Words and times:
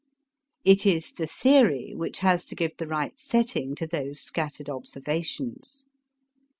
It 0.65 0.83
is 0.83 1.11
the 1.11 1.27
theory 1.27 1.93
which 1.93 2.21
has 2.21 2.43
to 2.45 2.55
give 2.55 2.71
the 2.79 2.87
right 2.87 3.15
setting 3.19 3.75
to 3.75 3.85
those 3.85 4.19
scattered 4.19 4.67
observations. 4.67 5.85